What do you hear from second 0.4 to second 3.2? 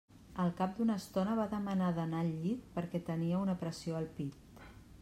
Al cap d'una estona va demanar d'anar al llit perquè